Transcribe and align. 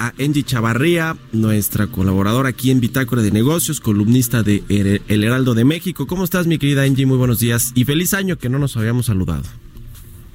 A 0.00 0.12
Angie 0.18 0.42
Chavarría, 0.42 1.14
nuestra 1.32 1.86
colaboradora 1.86 2.48
aquí 2.48 2.72
en 2.72 2.80
Bitácora 2.80 3.22
de 3.22 3.30
Negocios, 3.30 3.80
columnista 3.80 4.42
de 4.42 4.64
El 4.68 5.22
Heraldo 5.22 5.54
de 5.54 5.64
México. 5.64 6.08
¿Cómo 6.08 6.24
estás, 6.24 6.48
mi 6.48 6.58
querida 6.58 6.82
Angie? 6.82 7.06
Muy 7.06 7.16
buenos 7.16 7.38
días 7.38 7.72
y 7.76 7.84
feliz 7.84 8.12
año 8.12 8.36
que 8.36 8.48
no 8.48 8.58
nos 8.58 8.76
habíamos 8.76 9.06
saludado. 9.06 9.44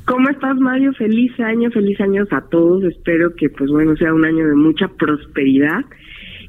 ¿Cómo 0.06 0.30
estás, 0.30 0.58
Mario? 0.58 0.94
Feliz 0.94 1.38
año, 1.42 1.70
feliz 1.70 2.00
años 2.00 2.30
a 2.32 2.40
todos. 2.42 2.86
Espero 2.86 3.36
que, 3.36 3.50
pues 3.50 3.70
bueno, 3.70 3.96
sea 3.98 4.14
un 4.14 4.24
año 4.24 4.48
de 4.48 4.56
mucha 4.56 4.88
prosperidad. 4.88 5.84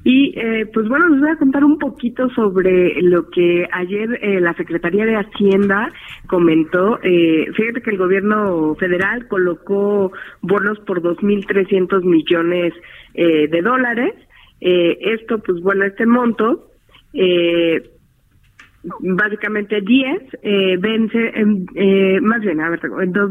Y 0.05 0.35
eh, 0.37 0.67
pues 0.73 0.89
bueno, 0.89 1.09
les 1.09 1.21
voy 1.21 1.31
a 1.31 1.37
contar 1.37 1.65
un 1.65 1.79
poquito 1.79 2.29
sobre 2.31 3.01
lo 3.03 3.31
que 3.31 3.69
ayer 3.71 4.19
eh, 4.21 4.41
la 4.41 4.53
Secretaría 4.55 5.07
de 5.07 5.17
Hacienda 5.17 5.93
comentó. 6.27 6.99
Eh, 7.03 7.47
fíjate 7.55 7.83
que 7.83 7.91
el 7.91 7.99
gobierno 7.99 8.75
federal 8.75 9.29
colocó 9.29 10.13
bonos 10.41 10.81
por 10.81 11.03
2.300 11.03 12.03
millones 12.03 12.75
eh, 13.15 13.47
de 13.47 13.63
dólares. 13.63 14.15
Eh, 14.61 14.99
esto, 15.01 15.39
pues 15.39 15.61
bueno, 15.61 15.85
este 15.85 16.07
monto 16.07 16.71
eh, 17.13 17.83
básicamente 19.01 19.81
10 19.81 20.23
eh, 20.43 20.77
vence, 20.81 21.33
en, 21.35 21.67
más 22.25 22.41
bien, 22.41 22.61
a 22.61 22.71
ver, 22.71 22.81
dos, 23.09 23.31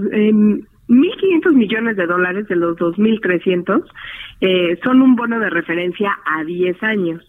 1.500 0.88 1.54
millones 1.54 1.98
de 1.98 2.06
dólares 2.06 2.48
de 2.48 2.56
los 2.56 2.78
2.300 2.78 3.84
eh, 4.42 4.80
son 4.84 5.02
un 5.02 5.16
bono 5.16 5.40
de 5.40 5.50
referencia 5.50 6.18
a 6.26 6.44
10 6.44 6.84
años. 6.84 7.24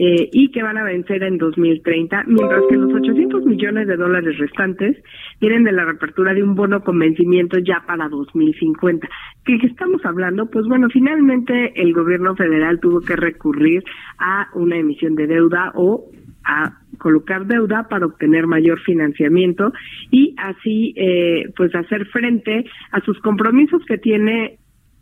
Eh, 0.00 0.30
y 0.32 0.52
que 0.52 0.62
van 0.62 0.78
a 0.78 0.84
vencer 0.84 1.24
en 1.24 1.38
2030, 1.38 2.22
mientras 2.28 2.62
que 2.68 2.76
los 2.76 2.94
800 2.94 3.44
millones 3.44 3.88
de 3.88 3.96
dólares 3.96 4.38
restantes 4.38 4.96
vienen 5.40 5.64
de 5.64 5.72
la 5.72 5.84
reapertura 5.84 6.32
de 6.34 6.44
un 6.44 6.54
bono 6.54 6.84
con 6.84 7.00
vencimiento 7.00 7.58
ya 7.58 7.82
para 7.84 8.08
2050. 8.08 9.08
¿Qué, 9.44 9.58
¿Qué 9.58 9.66
estamos 9.66 10.04
hablando? 10.04 10.48
Pues 10.48 10.66
bueno, 10.68 10.86
finalmente 10.88 11.72
el 11.74 11.92
gobierno 11.92 12.36
federal 12.36 12.78
tuvo 12.78 13.00
que 13.00 13.16
recurrir 13.16 13.82
a 14.18 14.46
una 14.54 14.76
emisión 14.76 15.16
de 15.16 15.26
deuda 15.26 15.72
o 15.74 16.04
a 16.44 16.78
colocar 16.98 17.46
deuda 17.46 17.88
para 17.88 18.06
obtener 18.06 18.46
mayor 18.46 18.80
financiamiento 18.80 19.72
y 20.10 20.34
así 20.36 20.94
eh, 20.96 21.50
pues 21.56 21.74
hacer 21.74 22.06
frente 22.06 22.64
a 22.92 23.00
sus 23.00 23.18
compromisos 23.20 23.82
que 23.86 23.98
tiene 23.98 24.58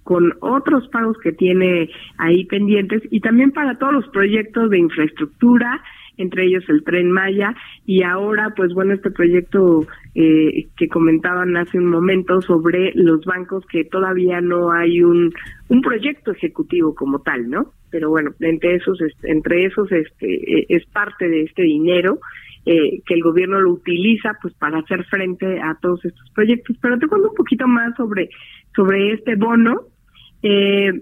con 0.07 0.35
otros 0.41 0.87
pagos 0.89 1.19
que 1.19 1.33
tiene 1.33 1.91
ahí 2.17 2.45
pendientes 2.45 3.03
y 3.11 3.19
también 3.21 3.51
para 3.51 3.77
todos 3.77 3.93
los 3.93 4.09
proyectos 4.11 4.71
de 4.71 4.79
infraestructura, 4.79 5.83
entre 6.17 6.47
ellos 6.47 6.63
el 6.69 6.85
tren 6.85 7.11
Maya 7.11 7.57
y 7.87 8.05
ahora 8.05 8.53
pues 8.57 8.73
bueno 8.73 8.95
este 8.95 9.11
proyecto 9.11 9.85
eh, 10.15 10.69
que 10.77 10.89
comentaban 10.89 11.57
hace 11.57 11.79
un 11.79 11.87
momento 11.87 12.41
sobre 12.41 12.93
los 12.95 13.25
bancos 13.25 13.67
que 13.67 13.85
todavía 13.85 14.41
no 14.41 14.71
hay 14.71 15.03
un 15.03 15.33
un 15.69 15.81
proyecto 15.83 16.31
ejecutivo 16.31 16.95
como 16.95 17.19
tal, 17.19 17.51
¿no? 17.51 17.73
Pero 17.91 18.11
bueno, 18.11 18.33
entre 18.41 18.77
esos 18.77 18.99
entre 19.23 19.67
esos 19.67 19.91
este 19.93 20.61
e, 20.61 20.67
es 20.69 20.85
parte 20.87 21.29
de 21.29 21.43
este 21.43 21.63
dinero 21.63 22.19
eh, 22.65 23.01
que 23.07 23.15
el 23.15 23.23
gobierno 23.23 23.61
lo 23.61 23.73
utiliza 23.73 24.37
pues 24.43 24.55
para 24.55 24.79
hacer 24.79 25.05
frente 25.05 25.61
a 25.61 25.77
todos 25.81 26.05
estos 26.05 26.31
proyectos. 26.31 26.77
Pero 26.81 26.99
te 26.99 27.07
cuento 27.07 27.31
un 27.31 27.37
poquito 27.37 27.67
más 27.69 27.95
sobre 27.97 28.29
sobre 28.75 29.13
este 29.13 29.37
bono. 29.37 29.83
Eh, 30.43 30.93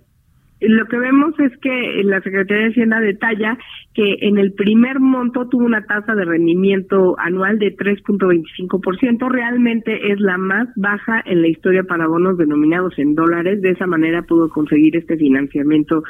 lo 0.61 0.87
que 0.87 0.99
vemos 0.99 1.39
es 1.41 1.57
que 1.59 2.03
la 2.05 2.21
Secretaría 2.23 2.65
de 2.65 2.71
Hacienda 2.71 3.01
detalla 3.01 3.59
que 3.93 4.19
en 4.21 4.39
el 4.39 4.53
primer 4.53 5.01
monto 5.01 5.49
tuvo 5.49 5.65
una 5.65 5.85
tasa 5.85 6.15
de 6.15 6.25
rendimiento 6.25 7.17
anual 7.19 7.59
de 7.59 7.77
3.25%, 7.77 9.31
realmente 9.31 10.13
es 10.13 10.21
la 10.21 10.39
más 10.39 10.69
baja 10.77 11.23
en 11.27 11.43
la 11.43 11.49
historia 11.49 11.85
para 11.85 12.07
bonos 12.07 12.39
denominados 12.39 12.99
en 12.99 13.15
dólares, 13.15 13.61
de 13.61 13.71
esa 13.71 13.87
manera 13.87 14.23
pudo 14.23 14.49
conseguir 14.49 14.97
este 14.97 15.17
financiamiento 15.17 16.03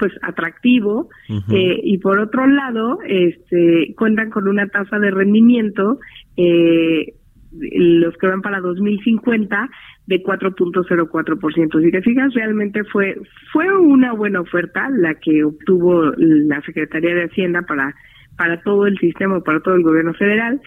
pues 0.00 0.12
atractivo 0.22 1.10
eh, 1.28 1.78
y 1.84 1.98
por 1.98 2.18
otro 2.18 2.46
lado 2.46 2.98
este 3.06 3.94
cuentan 3.96 4.30
con 4.30 4.48
una 4.48 4.66
tasa 4.66 4.98
de 4.98 5.10
rendimiento 5.10 6.00
eh, 6.38 7.12
los 7.52 8.16
que 8.16 8.26
van 8.26 8.40
para 8.42 8.60
2050 8.60 9.68
de 10.06 10.22
4.04%. 10.22 11.82
Si 11.82 11.90
te 11.90 12.00
fijas, 12.00 12.32
realmente 12.32 12.82
fue 12.84 13.16
fue 13.52 13.76
una 13.76 14.12
buena 14.12 14.40
oferta 14.40 14.88
la 14.88 15.14
que 15.16 15.44
obtuvo 15.44 16.12
la 16.16 16.62
Secretaría 16.62 17.14
de 17.14 17.24
Hacienda 17.24 17.62
para 17.62 17.94
para 18.38 18.62
todo 18.62 18.86
el 18.86 18.96
sistema, 18.98 19.40
para 19.42 19.60
todo 19.60 19.74
el 19.74 19.82
gobierno 19.82 20.14
federal. 20.14 20.62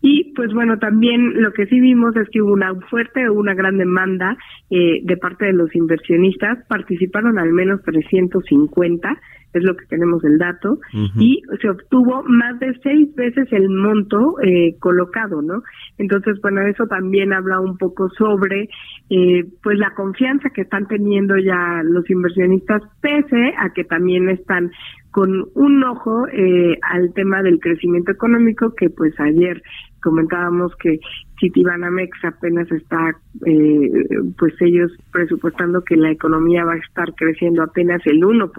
Y 0.00 0.32
pues 0.34 0.52
bueno, 0.52 0.78
también 0.78 1.42
lo 1.42 1.52
que 1.52 1.66
sí 1.66 1.80
vimos 1.80 2.14
es 2.16 2.28
que 2.30 2.40
hubo 2.40 2.52
una 2.52 2.74
fuerte, 2.88 3.28
una 3.28 3.54
gran 3.54 3.78
demanda 3.78 4.36
eh, 4.70 5.00
de 5.02 5.16
parte 5.16 5.46
de 5.46 5.52
los 5.52 5.74
inversionistas. 5.74 6.58
Participaron 6.68 7.38
al 7.38 7.52
menos 7.52 7.82
350 7.82 9.18
es 9.54 9.62
lo 9.62 9.76
que 9.76 9.86
tenemos 9.86 10.22
el 10.24 10.38
dato, 10.38 10.78
y 11.16 11.42
se 11.60 11.70
obtuvo 11.70 12.22
más 12.24 12.58
de 12.60 12.78
seis 12.82 13.14
veces 13.14 13.48
el 13.50 13.68
monto 13.70 14.36
eh, 14.42 14.76
colocado, 14.78 15.40
¿no? 15.42 15.62
Entonces, 15.96 16.38
bueno, 16.42 16.60
eso 16.62 16.86
también 16.86 17.32
habla 17.32 17.60
un 17.60 17.78
poco 17.78 18.10
sobre, 18.10 18.68
eh, 19.10 19.44
pues, 19.62 19.78
la 19.78 19.94
confianza 19.94 20.50
que 20.50 20.62
están 20.62 20.86
teniendo 20.86 21.36
ya 21.38 21.82
los 21.82 22.08
inversionistas, 22.10 22.82
pese 23.00 23.54
a 23.58 23.72
que 23.72 23.84
también 23.84 24.28
están 24.28 24.70
con 25.10 25.48
un 25.54 25.84
ojo 25.84 26.26
eh, 26.28 26.78
al 26.82 27.12
tema 27.14 27.42
del 27.42 27.60
crecimiento 27.60 28.12
económico, 28.12 28.74
que 28.74 28.90
pues 28.90 29.18
ayer 29.18 29.62
comentábamos 30.02 30.74
que 30.76 31.00
Citibanamex 31.40 32.24
apenas 32.24 32.70
está, 32.70 33.16
eh, 33.46 33.90
pues 34.38 34.54
ellos 34.60 34.92
presupuestando 35.12 35.82
que 35.82 35.96
la 35.96 36.10
economía 36.10 36.64
va 36.64 36.74
a 36.74 36.78
estar 36.78 37.14
creciendo 37.14 37.62
apenas 37.62 38.00
el 38.06 38.20
1%, 38.20 38.50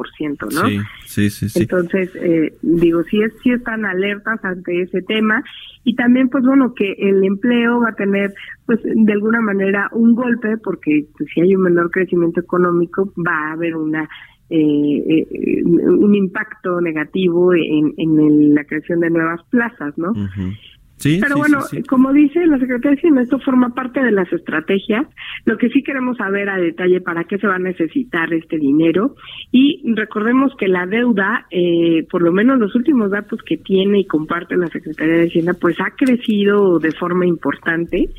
¿no? 0.54 0.68
Sí, 0.68 0.80
sí, 1.06 1.30
sí. 1.30 1.50
sí. 1.50 1.62
Entonces, 1.62 2.12
eh, 2.16 2.54
digo, 2.62 3.04
sí, 3.04 3.22
es, 3.22 3.34
sí 3.44 3.52
están 3.52 3.86
alertas 3.86 4.44
ante 4.44 4.82
ese 4.82 5.02
tema 5.02 5.44
y 5.84 5.96
también, 5.96 6.30
pues 6.30 6.44
bueno, 6.46 6.74
que 6.74 6.94
el 6.98 7.24
empleo 7.24 7.80
va 7.82 7.90
a 7.90 7.96
tener, 7.96 8.34
pues 8.66 8.80
de 8.84 9.14
alguna 9.14 9.42
manera, 9.42 9.90
un 9.92 10.16
golpe 10.16 10.58
porque 10.58 11.06
pues, 11.18 11.30
si 11.34 11.42
hay 11.42 11.56
un 11.56 11.64
menor 11.64 11.92
crecimiento 11.92 12.42
económico 12.42 13.14
va 13.18 13.50
a 13.50 13.52
haber 13.54 13.76
una 13.76 14.10
eh, 14.50 15.28
eh, 15.30 15.64
un 15.64 16.16
impacto 16.16 16.82
negativo 16.82 17.54
en, 17.54 17.94
en 17.98 18.56
la 18.56 18.64
creación 18.64 19.00
de 19.00 19.10
nuevas 19.10 19.42
plazas, 19.50 19.98
¿no? 19.98 20.14
Sí, 21.00 21.20
Pero 21.22 21.36
sí, 21.36 21.40
bueno, 21.40 21.62
sí, 21.62 21.84
como 21.84 22.12
dice 22.12 22.46
la 22.46 22.60
Secretaría 22.60 22.92
de 22.92 22.98
Hacienda, 22.98 23.22
esto 23.22 23.40
forma 23.40 23.74
parte 23.74 24.02
de 24.02 24.12
las 24.12 24.32
estrategias. 24.34 25.08
Lo 25.46 25.58
que 25.58 25.70
sí 25.70 25.82
queremos 25.82 26.18
saber 26.18 26.50
a 26.50 26.58
detalle 26.58 27.00
para 27.00 27.24
qué 27.24 27.38
se 27.38 27.48
va 27.48 27.56
a 27.56 27.60
necesitar 27.60 28.34
este 28.34 28.58
dinero. 28.58 29.16
Y 29.50 29.82
recordemos 29.96 30.52
que 30.58 30.68
la 30.68 30.86
deuda, 30.86 31.46
eh, 31.52 32.06
por 32.12 32.22
lo 32.22 32.34
menos 32.34 32.60
los 32.60 32.76
últimos 32.76 33.12
datos 33.12 33.40
que 33.44 33.56
tiene 33.56 34.02
y 34.02 34.08
comparte 34.08 34.58
la 34.58 34.68
Secretaría 34.68 35.16
de 35.16 35.28
Hacienda, 35.28 35.54
pues 35.54 35.78
ha 35.80 35.92
crecido 35.96 36.80
de 36.80 36.92
forma 36.92 37.26
importante. 37.26 38.10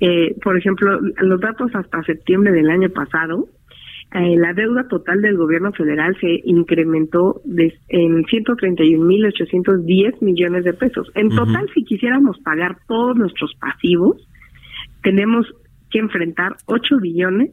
Eh, 0.00 0.34
por 0.42 0.58
ejemplo, 0.58 0.98
los 1.20 1.40
datos 1.40 1.70
hasta 1.74 2.02
septiembre 2.02 2.50
del 2.50 2.68
año 2.68 2.88
pasado, 2.90 3.46
eh, 4.12 4.36
la 4.38 4.54
deuda 4.54 4.88
total 4.88 5.20
del 5.20 5.36
gobierno 5.36 5.72
federal 5.72 6.16
se 6.20 6.40
incrementó 6.44 7.42
de, 7.44 7.78
en 7.88 8.24
131.810 8.24 10.22
millones 10.22 10.64
de 10.64 10.72
pesos. 10.72 11.10
En 11.14 11.28
total, 11.28 11.68
si 11.74 11.84
quisiéramos 11.84 12.38
pagar 12.38 12.78
todos 12.88 13.16
nuestros 13.16 13.54
pasivos, 13.60 14.16
tenemos 15.02 15.46
que 15.90 15.98
enfrentar 15.98 16.56
8 16.66 16.96
billones 17.00 17.50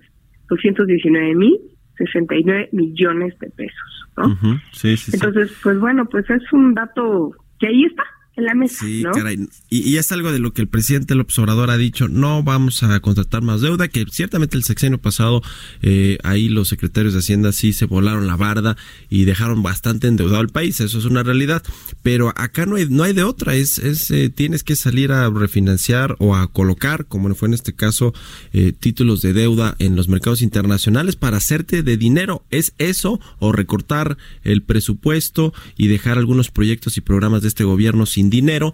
219 0.48 1.36
mil 1.36 1.60
69 1.98 2.69
millones 2.72 3.38
de 3.40 3.50
pesos. 3.50 4.07
¿no? 4.18 4.36
Sí, 4.72 4.98
sí. 4.98 5.12
Entonces, 5.13 5.57
pues 5.63 5.80
bueno, 5.80 6.06
pues 6.06 6.30
es 6.30 6.54
un 6.54 6.74
dato 6.74 7.31
que 7.60 7.68
ahí 7.68 7.84
está, 7.86 8.04
en 8.36 8.46
la 8.46 8.54
mesa. 8.54 8.86
Sí, 8.86 9.04
caray. 9.14 9.48
Y, 9.70 9.98
es 9.98 10.12
algo 10.12 10.32
de 10.32 10.40
lo 10.40 10.54
que 10.54 10.62
el 10.62 10.68
presidente 10.68 11.16
López 11.16 11.38
Obrador 11.40 11.70
ha 11.70 11.78
dicho, 11.78 12.08
no 12.08 12.44
vamos 12.44 12.84
a 12.84 13.00
contratar 13.00 13.42
más 13.42 13.62
deuda, 13.62 13.88
que 13.88 14.06
ciertamente 14.12 14.58
el 14.58 14.64
sexenio 14.64 15.00
pasado, 15.00 15.42
eh, 15.82 16.18
ahí 16.24 16.50
los 16.50 16.68
secretarios 16.68 17.14
de 17.14 17.20
Hacienda 17.20 17.52
sí 17.52 17.74
se 17.74 17.86
volaron 17.86 18.28
la 18.28 18.36
barda 18.36 18.76
y 19.10 19.26
dejaron 19.26 19.64
bastante 19.64 20.08
endeudado 20.08 20.40
al 20.40 20.50
país, 20.50 20.80
eso 20.80 20.98
es 20.98 21.06
una 21.06 21.24
realidad. 21.24 21.64
Pero 22.04 22.34
acá 22.36 22.66
no 22.66 22.76
hay, 22.76 22.88
no 22.90 23.04
hay 23.04 23.14
de 23.14 23.24
otra, 23.24 23.56
es, 23.56 23.78
es 23.80 24.12
eh, 24.12 24.30
tienes 24.30 24.64
que 24.64 24.76
salir 24.76 25.12
a 25.12 25.30
refinanciar 25.30 26.16
o 26.20 26.36
a 26.36 26.52
colocar, 26.52 27.06
como 27.06 27.34
fue 27.36 27.48
en 27.48 27.54
este 27.54 27.74
caso, 27.74 28.14
eh, 28.54 28.74
títulos 28.78 29.22
de 29.22 29.34
deuda 29.34 29.76
en 29.80 29.96
los 29.96 30.08
mercados 30.08 30.42
internacionales 30.42 31.16
para 31.16 31.38
hacerte 31.38 31.84
de 31.84 31.98
dinero. 31.98 32.44
¿Es 32.50 32.74
eso 32.78 33.20
o 33.40 33.52
recortar 33.52 34.18
el 34.44 34.62
presupuesto 34.62 35.54
y 35.78 35.88
dejar 35.88 36.18
algunos 36.18 36.52
proyectos 36.52 36.98
y 36.98 37.02
programas 37.02 37.42
de 37.42 37.48
este 37.48 37.64
gobierno 37.64 38.06
sin 38.06 38.25
dinero 38.30 38.74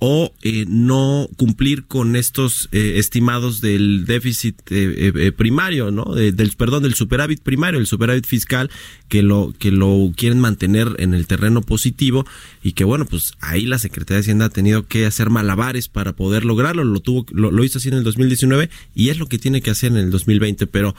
o 0.00 0.32
eh, 0.42 0.64
no 0.68 1.28
cumplir 1.36 1.84
con 1.84 2.14
estos 2.14 2.68
eh, 2.70 2.94
estimados 2.98 3.60
del 3.60 4.04
déficit 4.06 4.56
eh, 4.70 5.32
primario, 5.36 5.90
¿no? 5.90 6.04
del 6.14 6.52
perdón, 6.56 6.84
del 6.84 6.94
superávit 6.94 7.40
primario, 7.40 7.80
el 7.80 7.86
superávit 7.86 8.24
fiscal 8.24 8.70
que 9.08 9.22
lo 9.22 9.52
que 9.58 9.72
lo 9.72 10.12
quieren 10.16 10.38
mantener 10.38 10.94
en 10.98 11.14
el 11.14 11.26
terreno 11.26 11.62
positivo 11.62 12.24
y 12.62 12.72
que 12.72 12.84
bueno, 12.84 13.06
pues 13.06 13.32
ahí 13.40 13.66
la 13.66 13.80
Secretaría 13.80 14.18
de 14.18 14.20
Hacienda 14.20 14.44
ha 14.44 14.50
tenido 14.50 14.86
que 14.86 15.04
hacer 15.04 15.30
malabares 15.30 15.88
para 15.88 16.12
poder 16.12 16.44
lograrlo, 16.44 16.84
lo 16.84 17.00
tuvo 17.00 17.26
lo 17.32 17.64
hizo 17.64 17.78
así 17.78 17.88
en 17.88 17.94
el 17.94 18.04
2019 18.04 18.70
y 18.94 19.08
es 19.08 19.18
lo 19.18 19.26
que 19.26 19.38
tiene 19.38 19.62
que 19.62 19.70
hacer 19.70 19.90
en 19.90 19.98
el 19.98 20.10
2020, 20.10 20.68
pero 20.68 20.94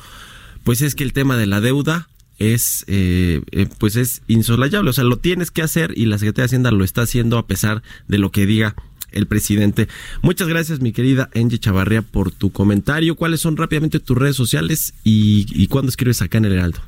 pues 0.65 0.81
es 0.81 0.93
que 0.93 1.05
el 1.05 1.13
tema 1.13 1.37
de 1.37 1.45
la 1.45 1.61
deuda 1.61 2.09
es 2.39 2.85
eh, 2.87 3.41
eh, 3.51 3.67
pues 3.79 3.95
es 3.95 4.23
insolayable, 4.27 4.89
o 4.89 4.93
sea, 4.93 5.03
lo 5.03 5.17
tienes 5.17 5.51
que 5.51 5.61
hacer 5.61 5.91
y 5.95 6.05
la 6.05 6.17
Secretaría 6.17 6.43
de 6.43 6.47
Hacienda 6.47 6.71
lo 6.71 6.83
está 6.83 7.03
haciendo 7.03 7.37
a 7.37 7.45
pesar 7.45 7.83
de 8.07 8.17
lo 8.17 8.31
que 8.31 8.45
diga 8.45 8.75
el 9.11 9.27
presidente. 9.27 9.87
Muchas 10.21 10.47
gracias, 10.47 10.81
mi 10.81 10.91
querida 10.91 11.29
Angie 11.35 11.59
Chavarría, 11.59 12.01
por 12.01 12.31
tu 12.31 12.51
comentario. 12.51 13.15
¿Cuáles 13.15 13.41
son 13.41 13.57
rápidamente 13.57 13.99
tus 13.99 14.17
redes 14.17 14.35
sociales 14.35 14.93
y, 15.03 15.45
y 15.49 15.67
cuándo 15.67 15.89
escribes 15.89 16.21
acá 16.21 16.37
en 16.37 16.45
el 16.45 16.53
Heraldo? 16.53 16.79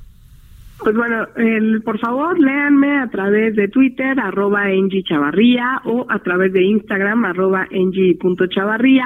Pues 0.83 0.95
bueno, 0.95 1.27
el, 1.36 1.83
por 1.83 2.00
favor, 2.00 2.39
léanme 2.39 3.01
a 3.01 3.07
través 3.07 3.56
de 3.56 3.68
Twitter, 3.68 4.19
arroba 4.19 4.63
Chavarría, 5.07 5.80
o 5.86 6.07
a 6.09 6.18
través 6.19 6.53
de 6.53 6.63
Instagram, 6.63 7.24
arroba 7.24 7.68
Chavarría. 8.50 9.06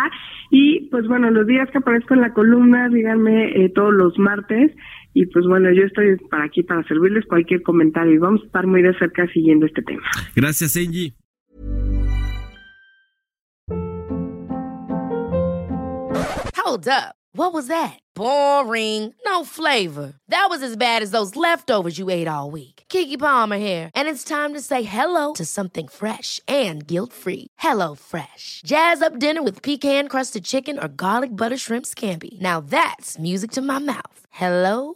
Y 0.51 0.87
pues 0.89 1.05
bueno, 1.07 1.29
los 1.31 1.45
días 1.45 1.69
que 1.71 1.79
aparezco 1.79 2.13
en 2.13 2.21
la 2.21 2.31
columna, 2.31 2.87
díganme 2.87 3.65
eh, 3.65 3.69
todos 3.75 3.93
los 3.93 4.17
martes 4.17 4.71
y 5.15 5.25
pues 5.27 5.45
bueno, 5.47 5.71
yo 5.71 5.83
estoy 5.83 6.17
para 6.29 6.43
aquí 6.43 6.61
para 6.61 6.83
servirles 6.83 7.25
cualquier 7.25 7.63
comentario 7.63 8.13
y 8.13 8.17
vamos 8.17 8.41
a 8.43 8.45
estar 8.47 8.67
muy 8.67 8.81
de 8.81 8.93
cerca 8.99 9.25
siguiendo 9.27 9.65
este 9.65 9.81
tema. 9.81 10.03
Gracias, 10.35 10.75
Angie. 10.75 11.13
Hold 16.57 16.87
up. 16.89 17.15
What 17.31 17.53
was 17.53 17.67
that? 17.67 17.99
Boring. 18.15 19.13
No 19.25 19.45
flavor. 19.45 20.13
That 20.29 20.47
was 20.49 20.61
as 20.63 20.75
bad 20.75 21.01
as 21.01 21.11
those 21.11 21.35
leftovers 21.35 21.97
you 21.97 22.09
ate 22.09 22.27
all 22.27 22.51
week. 22.51 22.83
Kiki 22.89 23.17
Palmer 23.17 23.57
here, 23.57 23.91
and 23.95 24.07
it's 24.07 24.23
time 24.23 24.53
to 24.53 24.61
say 24.61 24.83
hello 24.83 25.33
to 25.33 25.45
something 25.45 25.87
fresh 25.87 26.39
and 26.47 26.85
guilt-free. 26.85 27.47
Hello 27.59 27.95
Fresh. 27.95 28.61
Jazz 28.65 29.01
up 29.01 29.17
dinner 29.19 29.43
with 29.43 29.61
pecan-crusted 29.61 30.43
chicken 30.43 30.77
or 30.77 30.87
garlic 30.87 31.29
butter 31.29 31.57
shrimp 31.57 31.85
scampi. 31.85 32.39
Now 32.41 32.59
that's 32.59 33.19
music 33.19 33.51
to 33.51 33.61
my 33.61 33.79
mouth. 33.79 34.19
Hello 34.31 34.95